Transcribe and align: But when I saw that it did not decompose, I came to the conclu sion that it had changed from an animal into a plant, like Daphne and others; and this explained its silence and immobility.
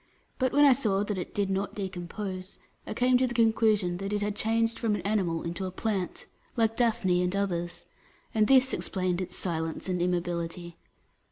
But 0.39 0.51
when 0.51 0.65
I 0.65 0.73
saw 0.73 1.03
that 1.03 1.19
it 1.19 1.31
did 1.35 1.51
not 1.51 1.75
decompose, 1.75 2.57
I 2.87 2.95
came 2.95 3.19
to 3.19 3.27
the 3.27 3.35
conclu 3.35 3.77
sion 3.77 3.97
that 3.97 4.11
it 4.11 4.23
had 4.23 4.35
changed 4.35 4.79
from 4.79 4.95
an 4.95 5.03
animal 5.03 5.43
into 5.43 5.67
a 5.67 5.71
plant, 5.71 6.25
like 6.57 6.75
Daphne 6.75 7.21
and 7.21 7.35
others; 7.35 7.85
and 8.33 8.47
this 8.47 8.73
explained 8.73 9.21
its 9.21 9.35
silence 9.35 9.87
and 9.87 10.01
immobility. 10.01 10.79